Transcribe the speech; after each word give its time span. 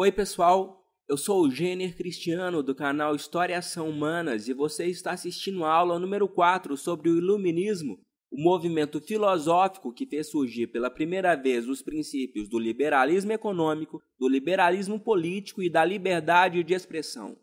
Oi, 0.00 0.12
pessoal. 0.12 0.86
Eu 1.08 1.16
sou 1.16 1.42
o 1.42 1.50
Gêner 1.50 1.96
Cristiano 1.96 2.62
do 2.62 2.72
canal 2.72 3.16
História 3.16 3.58
Ação 3.58 3.90
Humanas 3.90 4.46
e 4.46 4.54
você 4.54 4.86
está 4.86 5.10
assistindo 5.10 5.64
a 5.64 5.72
aula 5.72 5.98
número 5.98 6.28
4 6.28 6.76
sobre 6.76 7.10
o 7.10 7.18
Iluminismo, 7.18 7.98
o 8.30 8.40
movimento 8.40 9.00
filosófico 9.00 9.92
que 9.92 10.06
fez 10.06 10.30
surgir 10.30 10.68
pela 10.68 10.88
primeira 10.88 11.34
vez 11.34 11.68
os 11.68 11.82
princípios 11.82 12.48
do 12.48 12.60
liberalismo 12.60 13.32
econômico, 13.32 14.00
do 14.16 14.28
liberalismo 14.28 15.00
político 15.00 15.64
e 15.64 15.68
da 15.68 15.84
liberdade 15.84 16.62
de 16.62 16.74
expressão. 16.74 17.36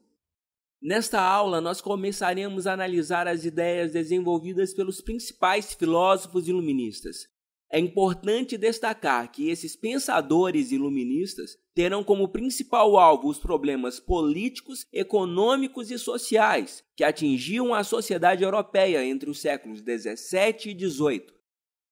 Nesta 0.81 1.19
aula, 1.19 1.59
nós 1.59 1.81
começaremos 1.81 2.67
a 2.67 2.71
analisar 2.71 3.27
as 3.27 3.43
ideias 3.43 3.91
desenvolvidas 3.91 4.73
pelos 4.73 5.01
principais 5.01 5.73
filósofos 5.73 6.47
iluministas. 6.47 7.34
É 7.71 7.79
importante 7.79 8.57
destacar 8.57 9.31
que 9.31 9.49
esses 9.49 9.75
pensadores 9.75 10.71
iluministas 10.71 11.57
terão 11.73 12.03
como 12.03 12.29
principal 12.29 12.97
alvo 12.97 13.27
os 13.27 13.39
problemas 13.39 13.99
políticos, 13.99 14.85
econômicos 14.93 15.91
e 15.91 15.97
sociais 15.97 16.83
que 16.95 17.03
atingiam 17.03 17.73
a 17.73 17.83
sociedade 17.83 18.43
europeia 18.43 19.03
entre 19.03 19.29
os 19.29 19.41
séculos 19.41 19.81
17 19.81 20.69
e 20.69 20.73
18. 20.73 21.33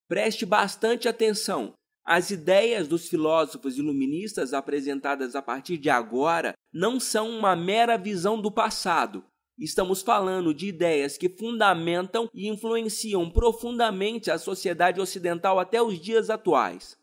Preste 0.08 0.46
bastante 0.46 1.08
atenção. 1.08 1.74
As 2.06 2.30
ideias 2.30 2.86
dos 2.86 3.08
filósofos 3.08 3.78
iluministas 3.78 4.52
apresentadas 4.52 5.34
a 5.34 5.42
partir 5.42 5.78
de 5.78 5.88
agora 5.88 6.52
não 6.72 7.00
são 7.00 7.30
uma 7.30 7.56
mera 7.56 7.96
visão 7.96 8.40
do 8.40 8.50
passado, 8.50 9.24
Estamos 9.58 10.02
falando 10.02 10.52
de 10.52 10.66
ideias 10.66 11.16
que 11.16 11.28
fundamentam 11.28 12.28
e 12.34 12.48
influenciam 12.48 13.30
profundamente 13.30 14.30
a 14.30 14.38
sociedade 14.38 15.00
ocidental 15.00 15.60
até 15.60 15.80
os 15.80 16.00
dias 16.00 16.28
atuais. 16.28 16.98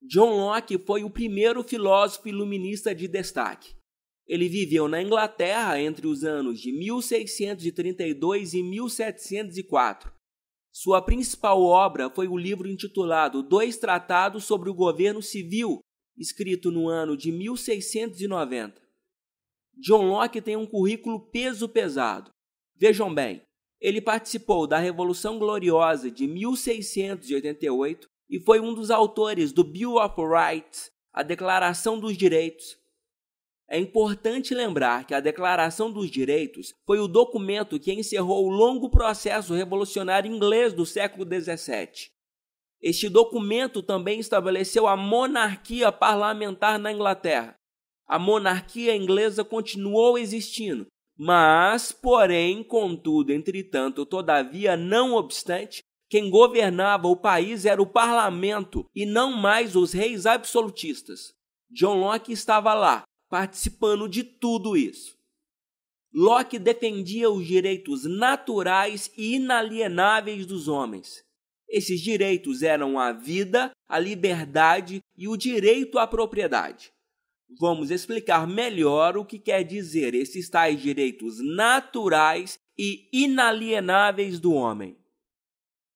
John 0.00 0.36
Locke 0.36 0.78
foi 0.78 1.02
o 1.02 1.10
primeiro 1.10 1.64
filósofo 1.64 2.28
iluminista 2.28 2.94
de 2.94 3.08
destaque. 3.08 3.74
Ele 4.28 4.48
viveu 4.48 4.86
na 4.86 5.02
Inglaterra 5.02 5.80
entre 5.80 6.06
os 6.06 6.22
anos 6.22 6.60
de 6.60 6.72
1632 6.72 8.54
e 8.54 8.62
1704. 8.62 10.12
Sua 10.72 11.00
principal 11.02 11.62
obra 11.62 12.10
foi 12.10 12.28
o 12.28 12.36
livro 12.36 12.68
intitulado 12.68 13.42
Dois 13.42 13.76
Tratados 13.76 14.44
sobre 14.44 14.68
o 14.68 14.74
Governo 14.74 15.22
Civil, 15.22 15.80
escrito 16.16 16.70
no 16.70 16.88
ano 16.88 17.16
de 17.16 17.32
1690. 17.32 18.85
John 19.76 20.08
Locke 20.08 20.40
tem 20.40 20.56
um 20.56 20.66
currículo 20.66 21.20
peso 21.20 21.68
pesado. 21.68 22.30
Vejam 22.74 23.14
bem, 23.14 23.42
ele 23.80 24.00
participou 24.00 24.66
da 24.66 24.78
Revolução 24.78 25.38
Gloriosa 25.38 26.10
de 26.10 26.26
1688 26.26 28.08
e 28.30 28.40
foi 28.40 28.58
um 28.58 28.74
dos 28.74 28.90
autores 28.90 29.52
do 29.52 29.62
Bill 29.62 29.96
of 29.96 30.14
Rights, 30.18 30.90
a 31.12 31.22
Declaração 31.22 32.00
dos 32.00 32.16
Direitos. 32.16 32.78
É 33.68 33.78
importante 33.78 34.54
lembrar 34.54 35.04
que 35.06 35.12
a 35.12 35.20
Declaração 35.20 35.90
dos 35.90 36.10
Direitos 36.10 36.72
foi 36.86 36.98
o 36.98 37.08
documento 37.08 37.78
que 37.78 37.92
encerrou 37.92 38.46
o 38.46 38.50
longo 38.50 38.88
processo 38.88 39.54
revolucionário 39.54 40.32
inglês 40.32 40.72
do 40.72 40.86
século 40.86 41.26
XVII. 41.26 42.10
Este 42.80 43.08
documento 43.08 43.82
também 43.82 44.20
estabeleceu 44.20 44.86
a 44.86 44.96
monarquia 44.96 45.90
parlamentar 45.90 46.78
na 46.78 46.92
Inglaterra, 46.92 47.58
a 48.06 48.18
monarquia 48.18 48.94
inglesa 48.94 49.44
continuou 49.44 50.16
existindo, 50.16 50.86
mas, 51.18 51.92
porém, 51.92 52.62
contudo, 52.62 53.32
entretanto, 53.32 54.04
todavia, 54.04 54.76
não 54.76 55.14
obstante, 55.14 55.82
quem 56.08 56.30
governava 56.30 57.08
o 57.08 57.16
país 57.16 57.64
era 57.64 57.82
o 57.82 57.86
parlamento 57.86 58.86
e 58.94 59.04
não 59.04 59.32
mais 59.32 59.74
os 59.74 59.92
reis 59.92 60.24
absolutistas. 60.24 61.32
John 61.70 61.98
Locke 61.98 62.32
estava 62.32 62.74
lá, 62.74 63.02
participando 63.28 64.08
de 64.08 64.22
tudo 64.22 64.76
isso. 64.76 65.16
Locke 66.14 66.58
defendia 66.58 67.28
os 67.28 67.44
direitos 67.44 68.04
naturais 68.04 69.10
e 69.16 69.34
inalienáveis 69.34 70.46
dos 70.46 70.68
homens. 70.68 71.24
Esses 71.68 72.00
direitos 72.00 72.62
eram 72.62 72.98
a 72.98 73.12
vida, 73.12 73.72
a 73.88 73.98
liberdade 73.98 75.00
e 75.16 75.26
o 75.26 75.36
direito 75.36 75.98
à 75.98 76.06
propriedade 76.06 76.92
vamos 77.58 77.90
explicar 77.90 78.46
melhor 78.46 79.16
o 79.16 79.24
que 79.24 79.38
quer 79.38 79.62
dizer 79.62 80.14
esses 80.14 80.48
tais 80.48 80.80
direitos 80.80 81.38
naturais 81.40 82.58
e 82.78 83.08
inalienáveis 83.12 84.38
do 84.38 84.52
homem. 84.52 84.96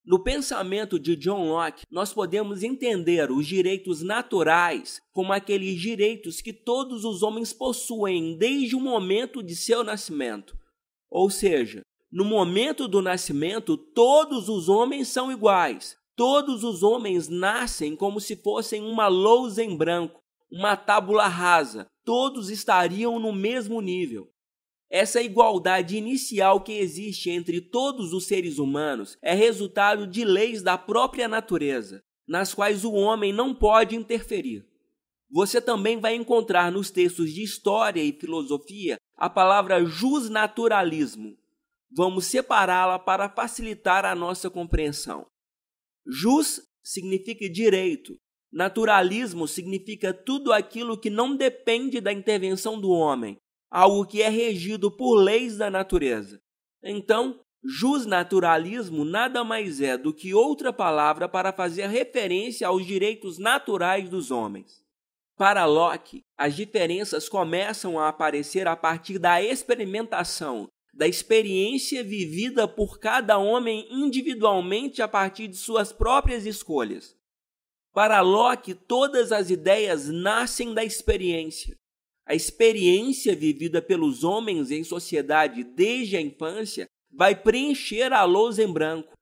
No 0.04 0.22
pensamento 0.22 0.98
de 0.98 1.14
John 1.14 1.48
Locke, 1.48 1.84
nós 1.90 2.12
podemos 2.12 2.62
entender 2.62 3.30
os 3.30 3.46
direitos 3.46 4.02
naturais 4.02 5.00
como 5.12 5.32
aqueles 5.32 5.78
direitos 5.78 6.40
que 6.40 6.52
todos 6.52 7.04
os 7.04 7.22
homens 7.22 7.52
possuem 7.52 8.36
desde 8.36 8.74
o 8.74 8.80
momento 8.80 9.42
de 9.42 9.54
seu 9.54 9.84
nascimento. 9.84 10.56
Ou 11.10 11.28
seja, 11.28 11.82
no 12.10 12.24
momento 12.24 12.88
do 12.88 13.02
nascimento, 13.02 13.76
todos 13.76 14.48
os 14.48 14.68
homens 14.68 15.08
são 15.08 15.30
iguais. 15.30 15.96
Todos 16.16 16.64
os 16.64 16.82
homens 16.82 17.28
nascem 17.28 17.94
como 17.94 18.20
se 18.20 18.36
fossem 18.36 18.82
uma 18.82 19.06
lousa 19.06 19.62
em 19.62 19.76
branco 19.76 20.19
uma 20.50 20.76
tábula 20.76 21.28
rasa, 21.28 21.86
todos 22.04 22.50
estariam 22.50 23.18
no 23.18 23.32
mesmo 23.32 23.80
nível. 23.80 24.28
Essa 24.90 25.22
igualdade 25.22 25.96
inicial 25.96 26.62
que 26.62 26.72
existe 26.72 27.30
entre 27.30 27.60
todos 27.60 28.12
os 28.12 28.26
seres 28.26 28.58
humanos 28.58 29.16
é 29.22 29.34
resultado 29.34 30.06
de 30.06 30.24
leis 30.24 30.62
da 30.62 30.76
própria 30.76 31.28
natureza, 31.28 32.02
nas 32.26 32.52
quais 32.52 32.84
o 32.84 32.92
homem 32.92 33.32
não 33.32 33.54
pode 33.54 33.94
interferir. 33.94 34.66
Você 35.30 35.60
também 35.60 36.00
vai 36.00 36.16
encontrar 36.16 36.72
nos 36.72 36.90
textos 36.90 37.32
de 37.32 37.42
história 37.42 38.02
e 38.02 38.12
filosofia 38.12 38.96
a 39.16 39.30
palavra 39.30 39.84
justnaturalismo. 39.84 41.38
Vamos 41.96 42.26
separá-la 42.26 42.98
para 42.98 43.28
facilitar 43.28 44.04
a 44.04 44.14
nossa 44.16 44.50
compreensão. 44.50 45.26
Jus 46.04 46.62
significa 46.82 47.48
direito, 47.48 48.18
Naturalismo 48.52 49.46
significa 49.46 50.12
tudo 50.12 50.52
aquilo 50.52 50.98
que 50.98 51.08
não 51.08 51.36
depende 51.36 52.00
da 52.00 52.12
intervenção 52.12 52.80
do 52.80 52.90
homem, 52.90 53.36
algo 53.70 54.04
que 54.04 54.22
é 54.22 54.28
regido 54.28 54.90
por 54.90 55.14
leis 55.14 55.56
da 55.56 55.70
natureza. 55.70 56.40
Então, 56.82 57.40
justnaturalismo 57.62 59.04
nada 59.04 59.44
mais 59.44 59.80
é 59.80 59.96
do 59.96 60.12
que 60.12 60.34
outra 60.34 60.72
palavra 60.72 61.28
para 61.28 61.52
fazer 61.52 61.86
referência 61.86 62.66
aos 62.66 62.84
direitos 62.84 63.38
naturais 63.38 64.08
dos 64.08 64.30
homens. 64.30 64.82
Para 65.36 65.64
Locke, 65.64 66.22
as 66.36 66.56
diferenças 66.56 67.28
começam 67.28 67.98
a 67.98 68.08
aparecer 68.08 68.66
a 68.66 68.76
partir 68.76 69.18
da 69.18 69.40
experimentação, 69.42 70.68
da 70.92 71.06
experiência 71.06 72.02
vivida 72.02 72.66
por 72.66 72.98
cada 72.98 73.38
homem 73.38 73.86
individualmente 73.90 75.00
a 75.00 75.08
partir 75.08 75.48
de 75.48 75.56
suas 75.56 75.92
próprias 75.92 76.44
escolhas. 76.44 77.16
Para 77.92 78.20
Locke, 78.20 78.74
todas 78.74 79.32
as 79.32 79.50
ideias 79.50 80.08
nascem 80.08 80.72
da 80.72 80.84
experiência. 80.84 81.76
A 82.24 82.34
experiência 82.34 83.34
vivida 83.34 83.82
pelos 83.82 84.22
homens 84.22 84.70
em 84.70 84.84
sociedade 84.84 85.64
desde 85.64 86.16
a 86.16 86.20
infância 86.20 86.86
vai 87.10 87.34
preencher 87.34 88.12
a 88.12 88.22
lousa 88.24 88.62
em 88.62 88.72
branco. 88.72 89.12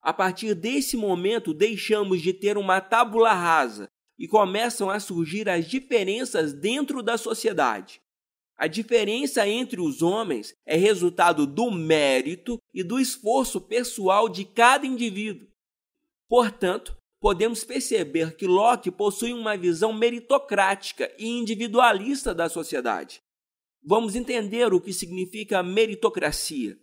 A 0.00 0.12
partir 0.12 0.54
desse 0.54 0.96
momento, 0.96 1.52
deixamos 1.52 2.22
de 2.22 2.32
ter 2.32 2.56
uma 2.56 2.80
tábula 2.80 3.32
rasa 3.32 3.88
e 4.18 4.26
começam 4.26 4.88
a 4.88 4.98
surgir 4.98 5.48
as 5.48 5.68
diferenças 5.68 6.54
dentro 6.54 7.02
da 7.02 7.18
sociedade. 7.18 8.00
A 8.56 8.66
diferença 8.66 9.46
entre 9.46 9.80
os 9.80 10.00
homens 10.00 10.54
é 10.64 10.76
resultado 10.76 11.46
do 11.46 11.70
mérito 11.70 12.58
e 12.72 12.82
do 12.82 12.98
esforço 12.98 13.60
pessoal 13.60 14.28
de 14.28 14.44
cada 14.44 14.86
indivíduo. 14.86 15.48
Portanto, 16.28 16.96
podemos 17.24 17.64
perceber 17.64 18.36
que 18.36 18.46
Locke 18.46 18.90
possui 18.90 19.32
uma 19.32 19.56
visão 19.56 19.94
meritocrática 19.94 21.10
e 21.18 21.26
individualista 21.26 22.34
da 22.34 22.50
sociedade. 22.50 23.22
Vamos 23.82 24.14
entender 24.14 24.74
o 24.74 24.78
que 24.78 24.92
significa 24.92 25.62
meritocracia. 25.62 26.76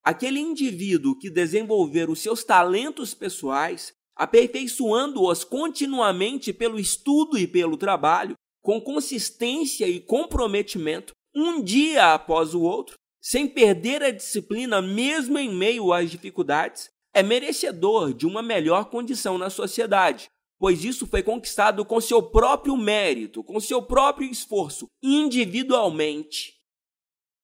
Aquele 0.00 0.38
indivíduo 0.38 1.18
que 1.18 1.28
desenvolver 1.28 2.08
os 2.08 2.20
seus 2.20 2.44
talentos 2.44 3.14
pessoais, 3.14 3.92
aperfeiçoando-os 4.14 5.42
continuamente 5.42 6.52
pelo 6.52 6.78
estudo 6.78 7.36
e 7.36 7.44
pelo 7.44 7.76
trabalho, 7.76 8.36
com 8.62 8.80
consistência 8.80 9.88
e 9.88 9.98
comprometimento, 9.98 11.12
um 11.34 11.60
dia 11.60 12.14
após 12.14 12.54
o 12.54 12.62
outro, 12.62 12.94
sem 13.20 13.48
perder 13.48 14.04
a 14.04 14.12
disciplina 14.12 14.80
mesmo 14.80 15.36
em 15.36 15.52
meio 15.52 15.92
às 15.92 16.08
dificuldades, 16.12 16.88
é 17.18 17.22
merecedor 17.22 18.14
de 18.14 18.26
uma 18.26 18.42
melhor 18.42 18.84
condição 18.90 19.36
na 19.36 19.50
sociedade, 19.50 20.28
pois 20.56 20.84
isso 20.84 21.04
foi 21.04 21.20
conquistado 21.20 21.84
com 21.84 22.00
seu 22.00 22.22
próprio 22.22 22.76
mérito, 22.76 23.42
com 23.42 23.58
seu 23.58 23.82
próprio 23.82 24.30
esforço, 24.30 24.86
individualmente. 25.02 26.54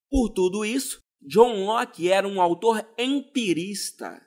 Por 0.09 0.29
tudo 0.29 0.63
isso, 0.63 0.99
John 1.21 1.65
Locke 1.65 2.09
era 2.09 2.25
um 2.25 2.39
autor 2.39 2.87
empirista. 2.97 4.25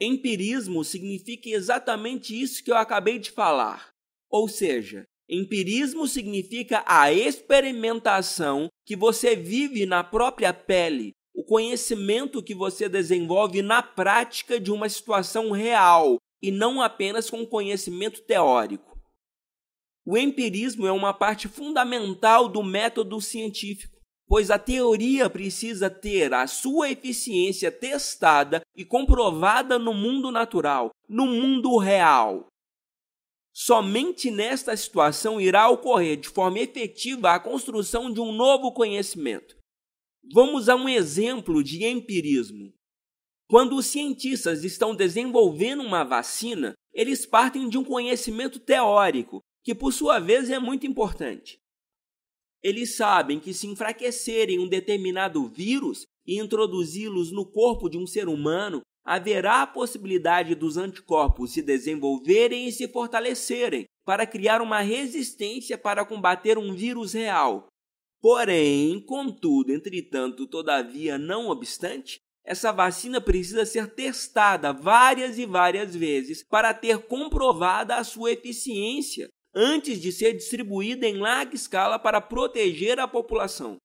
Empirismo 0.00 0.82
significa 0.82 1.50
exatamente 1.50 2.40
isso 2.40 2.64
que 2.64 2.70
eu 2.70 2.76
acabei 2.76 3.18
de 3.18 3.30
falar, 3.30 3.90
ou 4.30 4.48
seja, 4.48 5.04
Empirismo 5.28 6.06
significa 6.08 6.82
a 6.86 7.12
experimentação 7.12 8.68
que 8.86 8.96
você 8.96 9.36
vive 9.36 9.84
na 9.84 10.02
própria 10.02 10.54
pele, 10.54 11.12
o 11.38 11.44
conhecimento 11.44 12.42
que 12.42 12.52
você 12.52 12.88
desenvolve 12.88 13.62
na 13.62 13.80
prática 13.80 14.58
de 14.58 14.72
uma 14.72 14.88
situação 14.88 15.52
real 15.52 16.16
e 16.42 16.50
não 16.50 16.82
apenas 16.82 17.30
com 17.30 17.46
conhecimento 17.46 18.22
teórico. 18.22 18.98
O 20.04 20.18
empirismo 20.18 20.84
é 20.84 20.90
uma 20.90 21.14
parte 21.14 21.46
fundamental 21.46 22.48
do 22.48 22.60
método 22.60 23.20
científico, 23.20 24.00
pois 24.26 24.50
a 24.50 24.58
teoria 24.58 25.30
precisa 25.30 25.88
ter 25.88 26.34
a 26.34 26.44
sua 26.48 26.90
eficiência 26.90 27.70
testada 27.70 28.60
e 28.74 28.84
comprovada 28.84 29.78
no 29.78 29.94
mundo 29.94 30.32
natural, 30.32 30.90
no 31.08 31.24
mundo 31.24 31.78
real. 31.78 32.48
Somente 33.52 34.28
nesta 34.28 34.76
situação 34.76 35.40
irá 35.40 35.68
ocorrer 35.68 36.16
de 36.16 36.28
forma 36.28 36.58
efetiva 36.58 37.30
a 37.30 37.38
construção 37.38 38.12
de 38.12 38.20
um 38.20 38.32
novo 38.32 38.72
conhecimento. 38.72 39.57
Vamos 40.30 40.68
a 40.68 40.76
um 40.76 40.86
exemplo 40.86 41.64
de 41.64 41.86
empirismo. 41.86 42.74
Quando 43.48 43.76
os 43.76 43.86
cientistas 43.86 44.62
estão 44.62 44.94
desenvolvendo 44.94 45.82
uma 45.82 46.04
vacina, 46.04 46.74
eles 46.92 47.24
partem 47.24 47.66
de 47.66 47.78
um 47.78 47.84
conhecimento 47.84 48.60
teórico, 48.60 49.40
que 49.64 49.74
por 49.74 49.90
sua 49.90 50.18
vez 50.18 50.50
é 50.50 50.58
muito 50.58 50.86
importante. 50.86 51.58
Eles 52.62 52.94
sabem 52.94 53.40
que 53.40 53.54
se 53.54 53.66
enfraquecerem 53.66 54.58
um 54.58 54.68
determinado 54.68 55.48
vírus 55.48 56.04
e 56.26 56.38
introduzi-los 56.38 57.32
no 57.32 57.46
corpo 57.46 57.88
de 57.88 57.96
um 57.96 58.06
ser 58.06 58.28
humano, 58.28 58.82
haverá 59.06 59.62
a 59.62 59.66
possibilidade 59.66 60.54
dos 60.54 60.76
anticorpos 60.76 61.52
se 61.52 61.62
desenvolverem 61.62 62.68
e 62.68 62.72
se 62.72 62.86
fortalecerem 62.86 63.86
para 64.04 64.26
criar 64.26 64.60
uma 64.60 64.80
resistência 64.80 65.78
para 65.78 66.04
combater 66.04 66.58
um 66.58 66.74
vírus 66.74 67.14
real. 67.14 67.68
Porém, 68.20 69.00
contudo, 69.00 69.72
entretanto, 69.72 70.46
todavia, 70.46 71.16
não 71.16 71.48
obstante, 71.48 72.18
essa 72.44 72.72
vacina 72.72 73.20
precisa 73.20 73.66
ser 73.66 73.94
testada 73.94 74.72
várias 74.72 75.38
e 75.38 75.44
várias 75.44 75.94
vezes 75.94 76.42
para 76.42 76.72
ter 76.72 76.98
comprovada 77.06 77.96
a 77.96 78.04
sua 78.04 78.32
eficiência 78.32 79.28
antes 79.54 80.00
de 80.00 80.10
ser 80.10 80.32
distribuída 80.32 81.06
em 81.06 81.18
larga 81.18 81.54
escala 81.54 81.98
para 81.98 82.20
proteger 82.20 82.98
a 82.98 83.06
população. 83.06 83.76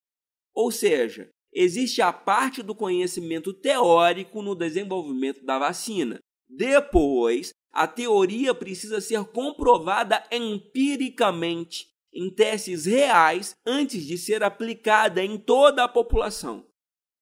Ou 0.54 0.72
seja, 0.72 1.30
existe 1.54 2.02
a 2.02 2.14
parte 2.14 2.64
do 2.64 2.74
conhecimento 2.74 3.54
teórico 3.54 4.42
no 4.42 4.56
desenvolvimento 4.56 5.44
da 5.44 5.60
vacina. 5.60 6.20
Depois, 6.48 7.52
a 7.74 7.88
teoria 7.88 8.54
precisa 8.54 9.02
ser 9.02 9.26
comprovada 9.26 10.24
empiricamente, 10.32 11.88
em 12.14 12.30
testes 12.30 12.86
reais, 12.86 13.56
antes 13.66 14.06
de 14.06 14.18
ser 14.18 14.44
aplicada 14.44 15.24
em 15.24 15.38
toda 15.38 15.84
a 15.84 15.88
população. 15.88 16.66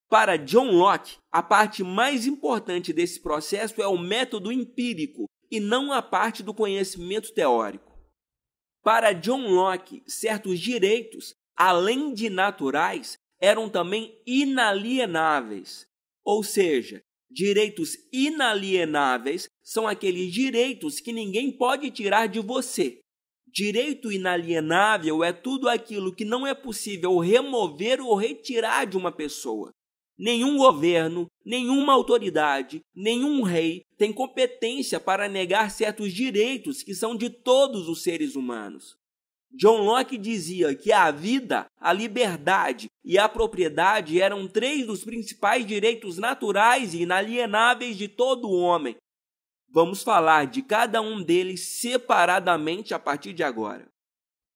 Para 0.10 0.36
John 0.36 0.72
Locke, 0.72 1.18
a 1.32 1.42
parte 1.42 1.84
mais 1.84 2.28
importante 2.28 2.92
desse 2.92 3.22
processo 3.22 3.82
é 3.82 3.88
o 3.88 3.98
método 3.98 4.52
empírico 4.52 5.26
e 5.50 5.60
não 5.60 5.94
a 5.94 6.02
parte 6.02 6.44
do 6.44 6.54
conhecimento 6.54 7.34
teórico. 7.34 7.92
Para 8.84 9.14
John 9.14 9.48
Locke, 9.48 10.04
certos 10.08 10.60
direitos, 10.60 11.34
além 11.56 12.14
de 12.14 12.30
naturais, 12.30 13.18
eram 13.40 13.70
também 13.70 14.20
inalienáveis. 14.26 15.86
Ou 16.24 16.44
seja, 16.44 17.02
direitos 17.30 17.98
inalienáveis 18.12 19.48
são 19.64 19.88
aqueles 19.88 20.34
direitos 20.34 21.00
que 21.00 21.14
ninguém 21.14 21.56
pode 21.56 21.90
tirar 21.92 22.28
de 22.28 22.40
você. 22.40 23.01
Direito 23.54 24.12
inalienável 24.12 25.24
é 25.24 25.34
tudo 25.34 25.68
aquilo 25.68 26.16
que 26.16 26.24
não 26.24 26.48
é 26.48 26.54
possível 26.54 27.18
remover 27.20 28.00
ou 28.00 28.16
retirar 28.16 28.86
de 28.86 28.96
uma 28.96 29.12
pessoa. 29.12 29.72
Nenhum 30.18 30.56
governo, 30.56 31.28
nenhuma 31.46 31.94
autoridade, 31.94 32.80
nenhum 32.96 33.42
rei 33.42 33.82
tem 33.98 34.14
competência 34.14 35.00
para 35.00 35.28
negar 35.28 35.70
certos 35.70 36.14
direitos 36.14 36.82
que 36.82 36.96
são 36.96 37.16
de 37.16 37.30
todos 37.30 37.90
os 37.90 38.04
seres 38.04 38.36
humanos. 38.36 38.96
John 39.54 39.82
Locke 39.82 40.18
dizia 40.18 40.74
que 40.74 40.94
a 40.94 41.12
vida, 41.12 41.66
a 41.78 41.92
liberdade 41.92 42.88
e 43.04 43.18
a 43.18 43.28
propriedade 43.28 44.22
eram 44.22 44.48
três 44.48 44.86
dos 44.86 45.04
principais 45.04 45.66
direitos 45.66 46.18
naturais 46.18 46.94
e 46.94 47.02
inalienáveis 47.02 47.98
de 47.98 48.08
todo 48.08 48.50
homem. 48.50 48.96
Vamos 49.74 50.04
falar 50.04 50.48
de 50.48 50.62
cada 50.62 51.02
um 51.02 51.24
deles 51.24 51.80
separadamente 51.80 52.94
a 52.94 53.00
partir 53.00 53.32
de 53.32 53.42
agora. 53.42 53.90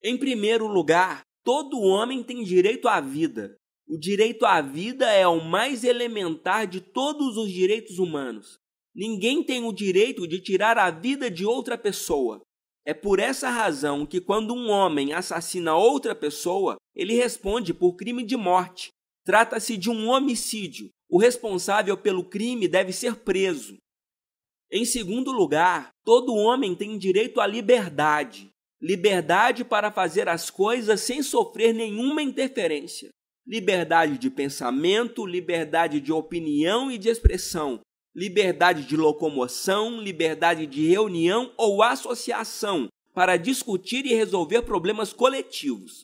Em 0.03 0.17
primeiro 0.17 0.67
lugar, 0.67 1.21
todo 1.41 1.79
homem 1.79 2.21
tem 2.21 2.43
direito 2.43 2.89
à 2.89 2.99
vida. 2.99 3.55
O 3.87 3.97
direito 3.97 4.45
à 4.45 4.61
vida 4.61 5.09
é 5.09 5.25
o 5.25 5.41
mais 5.41 5.85
elementar 5.85 6.67
de 6.67 6.81
todos 6.81 7.37
os 7.37 7.49
direitos 7.49 7.97
humanos. 7.97 8.57
Ninguém 8.93 9.41
tem 9.41 9.63
o 9.63 9.71
direito 9.71 10.27
de 10.27 10.41
tirar 10.41 10.77
a 10.77 10.91
vida 10.91 11.31
de 11.31 11.45
outra 11.45 11.77
pessoa. 11.77 12.41
É 12.85 12.93
por 12.93 13.17
essa 13.17 13.49
razão 13.49 14.05
que, 14.05 14.19
quando 14.19 14.53
um 14.53 14.69
homem 14.69 15.13
assassina 15.13 15.75
outra 15.75 16.13
pessoa, 16.13 16.75
ele 16.93 17.13
responde 17.13 17.73
por 17.73 17.95
crime 17.95 18.25
de 18.25 18.35
morte. 18.35 18.89
Trata-se 19.23 19.77
de 19.77 19.89
um 19.89 20.09
homicídio. 20.09 20.89
O 21.09 21.17
responsável 21.17 21.97
pelo 21.97 22.27
crime 22.27 22.67
deve 22.67 22.91
ser 22.91 23.15
preso. 23.15 23.77
Em 24.71 24.85
segundo 24.85 25.31
lugar, 25.31 25.91
todo 26.03 26.33
homem 26.33 26.75
tem 26.75 26.97
direito 26.97 27.39
à 27.39 27.47
liberdade 27.47 28.53
liberdade 28.85 29.65
para 29.65 29.91
fazer 29.91 30.29
as 30.29 30.51
coisas 30.51 31.01
sem 31.01 31.23
sofrer 31.23 31.73
nenhuma 31.73 32.21
interferência. 32.21 33.09
Liberdade 33.47 34.17
de 34.19 34.29
pensamento, 34.29 35.25
liberdade 35.25 35.99
de 35.99 36.11
opinião 36.11 36.91
e 36.91 36.97
de 36.97 37.09
expressão, 37.09 37.79
liberdade 38.15 38.83
de 38.83 38.95
locomoção, 38.95 39.99
liberdade 39.99 40.67
de 40.67 40.87
reunião 40.87 41.51
ou 41.57 41.81
associação 41.81 42.87
para 43.13 43.37
discutir 43.37 44.05
e 44.05 44.13
resolver 44.13 44.61
problemas 44.61 45.11
coletivos. 45.11 46.03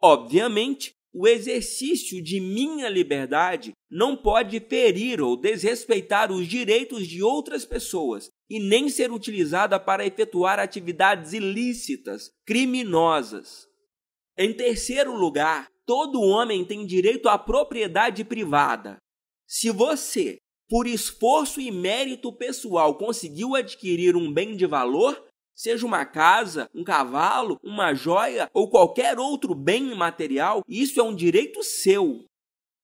Obviamente, 0.00 0.92
o 1.20 1.26
exercício 1.26 2.22
de 2.22 2.38
minha 2.38 2.88
liberdade 2.88 3.72
não 3.90 4.16
pode 4.16 4.60
ferir 4.60 5.20
ou 5.20 5.36
desrespeitar 5.36 6.30
os 6.30 6.46
direitos 6.46 7.08
de 7.08 7.20
outras 7.24 7.64
pessoas 7.64 8.30
e 8.48 8.60
nem 8.60 8.88
ser 8.88 9.10
utilizada 9.10 9.80
para 9.80 10.06
efetuar 10.06 10.60
atividades 10.60 11.32
ilícitas, 11.32 12.30
criminosas. 12.46 13.66
Em 14.36 14.52
terceiro 14.52 15.12
lugar, 15.12 15.66
todo 15.84 16.22
homem 16.22 16.64
tem 16.64 16.86
direito 16.86 17.28
à 17.28 17.36
propriedade 17.36 18.22
privada. 18.22 18.98
Se 19.44 19.70
você 19.70 20.38
por 20.68 20.86
esforço 20.86 21.60
e 21.60 21.72
mérito 21.72 22.32
pessoal 22.32 22.96
conseguiu 22.96 23.56
adquirir 23.56 24.14
um 24.14 24.32
bem 24.32 24.54
de 24.54 24.66
valor, 24.66 25.20
seja 25.58 25.84
uma 25.84 26.06
casa, 26.06 26.70
um 26.72 26.84
cavalo, 26.84 27.58
uma 27.64 27.92
joia 27.92 28.48
ou 28.54 28.70
qualquer 28.70 29.18
outro 29.18 29.56
bem 29.56 29.92
material, 29.96 30.62
isso 30.68 31.00
é 31.00 31.02
um 31.02 31.14
direito 31.14 31.64
seu. 31.64 32.24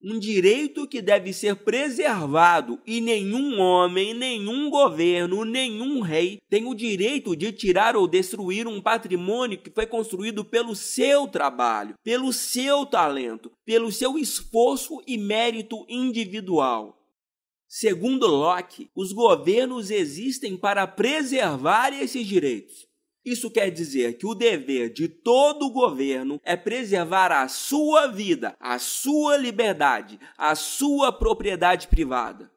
Um 0.02 0.18
direito 0.18 0.86
que 0.86 1.00
deve 1.00 1.32
ser 1.32 1.54
preservado 1.54 2.78
e 2.84 3.00
nenhum 3.00 3.58
homem, 3.58 4.12
nenhum 4.12 4.68
governo, 4.68 5.44
nenhum 5.44 6.00
rei 6.00 6.40
tem 6.50 6.66
o 6.66 6.74
direito 6.74 7.34
de 7.34 7.52
tirar 7.52 7.96
ou 7.96 8.08
destruir 8.08 8.66
um 8.66 8.82
patrimônio 8.82 9.56
que 9.56 9.70
foi 9.70 9.86
construído 9.86 10.44
pelo 10.44 10.74
seu 10.74 11.28
trabalho, 11.28 11.94
pelo 12.02 12.32
seu 12.32 12.84
talento, 12.84 13.52
pelo 13.64 13.90
seu 13.90 14.18
esforço 14.18 15.00
e 15.06 15.16
mérito 15.16 15.86
individual. 15.88 17.03
Segundo 17.76 18.28
Locke, 18.28 18.88
os 18.94 19.12
governos 19.12 19.90
existem 19.90 20.56
para 20.56 20.86
preservar 20.86 21.92
esses 21.92 22.24
direitos. 22.24 22.86
Isso 23.24 23.50
quer 23.50 23.68
dizer 23.68 24.16
que 24.16 24.24
o 24.24 24.32
dever 24.32 24.92
de 24.92 25.08
todo 25.08 25.72
governo 25.72 26.40
é 26.44 26.56
preservar 26.56 27.32
a 27.32 27.48
sua 27.48 28.06
vida, 28.06 28.54
a 28.60 28.78
sua 28.78 29.36
liberdade, 29.36 30.20
a 30.38 30.54
sua 30.54 31.10
propriedade 31.10 31.88
privada. 31.88 32.48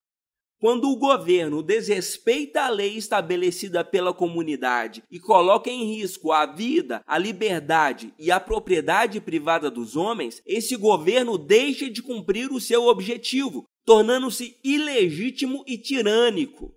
Quando 0.59 0.87
o 0.87 0.97
governo 0.97 1.63
desrespeita 1.63 2.65
a 2.65 2.69
lei 2.69 2.95
estabelecida 2.95 3.83
pela 3.83 4.13
comunidade 4.13 5.01
e 5.09 5.19
coloca 5.19 5.67
em 5.67 5.95
risco 5.95 6.31
a 6.31 6.45
vida, 6.45 7.01
a 7.07 7.17
liberdade 7.17 8.13
e 8.19 8.29
a 8.29 8.39
propriedade 8.39 9.19
privada 9.19 9.71
dos 9.71 9.95
homens, 9.95 10.43
esse 10.45 10.75
governo 10.75 11.39
deixa 11.39 11.89
de 11.89 12.03
cumprir 12.03 12.51
o 12.51 12.61
seu 12.61 12.85
objetivo, 12.85 13.67
tornando-se 13.87 14.59
ilegítimo 14.65 15.63
e 15.65 15.77
tirânico. 15.77 16.75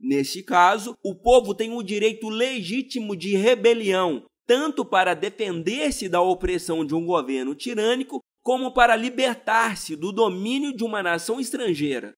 Neste 0.00 0.42
caso, 0.42 0.96
o 1.04 1.14
povo 1.14 1.54
tem 1.54 1.76
o 1.76 1.82
direito 1.82 2.30
legítimo 2.30 3.14
de 3.14 3.36
rebelião, 3.36 4.24
tanto 4.46 4.82
para 4.82 5.12
defender-se 5.12 6.08
da 6.08 6.22
opressão 6.22 6.86
de 6.86 6.94
um 6.94 7.04
governo 7.04 7.54
tirânico, 7.54 8.20
como 8.42 8.72
para 8.72 8.96
libertar-se 8.96 9.94
do 9.94 10.10
domínio 10.10 10.74
de 10.74 10.82
uma 10.82 11.02
nação 11.02 11.38
estrangeira. 11.38 12.14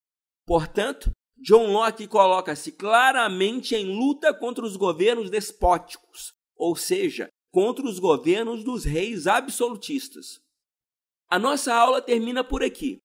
Portanto, 0.46 1.10
John 1.36 1.72
Locke 1.72 2.06
coloca-se 2.06 2.70
claramente 2.70 3.74
em 3.74 3.86
luta 3.86 4.32
contra 4.32 4.64
os 4.64 4.76
governos 4.76 5.28
despóticos, 5.28 6.30
ou 6.56 6.76
seja, 6.76 7.28
contra 7.50 7.84
os 7.84 7.98
governos 7.98 8.62
dos 8.62 8.84
reis 8.84 9.26
absolutistas. 9.26 10.38
A 11.28 11.36
nossa 11.36 11.74
aula 11.74 12.00
termina 12.00 12.44
por 12.44 12.62
aqui. 12.62 13.00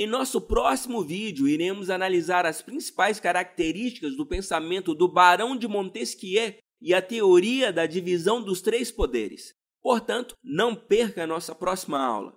Em 0.00 0.06
nosso 0.06 0.40
próximo 0.40 1.04
vídeo, 1.04 1.46
iremos 1.46 1.90
analisar 1.90 2.46
as 2.46 2.62
principais 2.62 3.20
características 3.20 4.16
do 4.16 4.24
pensamento 4.24 4.94
do 4.94 5.06
Barão 5.06 5.54
de 5.54 5.68
Montesquieu 5.68 6.54
e 6.80 6.94
a 6.94 7.02
teoria 7.02 7.70
da 7.70 7.84
divisão 7.84 8.42
dos 8.42 8.62
três 8.62 8.90
poderes. 8.90 9.54
Portanto, 9.82 10.34
não 10.42 10.74
perca 10.74 11.24
a 11.24 11.26
nossa 11.26 11.54
próxima 11.54 12.02
aula. 12.02 12.34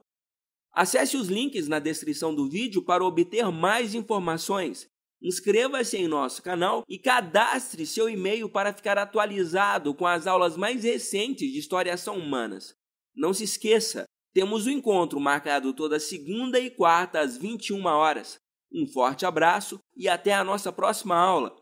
Acesse 0.73 1.15
os 1.15 1.29
links 1.29 1.69
na 1.69 1.79
descrição 1.79 2.35
do 2.35 2.49
vídeo 2.49 2.83
para 2.83 3.05
obter 3.05 3.49
mais 3.49 3.95
informações. 3.95 4.89
Inscreva-se 5.21 5.95
em 5.95 6.05
nosso 6.05 6.43
canal 6.43 6.83
e 6.85 6.99
cadastre 6.99 7.85
seu 7.85 8.09
e-mail 8.09 8.49
para 8.49 8.73
ficar 8.73 8.97
atualizado 8.97 9.93
com 9.93 10.05
as 10.05 10.27
aulas 10.27 10.57
mais 10.57 10.83
recentes 10.83 11.49
de 11.49 11.59
História 11.59 11.93
Ação 11.93 12.17
Humanas. 12.17 12.75
Não 13.15 13.33
se 13.33 13.45
esqueça, 13.45 14.03
temos 14.33 14.65
o 14.65 14.69
um 14.69 14.73
encontro 14.73 15.19
marcado 15.19 15.73
toda 15.73 15.99
segunda 15.99 16.59
e 16.59 16.69
quarta 16.69 17.19
às 17.19 17.37
21 17.37 17.85
horas. 17.85 18.39
Um 18.73 18.87
forte 18.87 19.25
abraço 19.25 19.79
e 19.95 20.09
até 20.09 20.33
a 20.33 20.43
nossa 20.43 20.71
próxima 20.71 21.15
aula. 21.15 21.55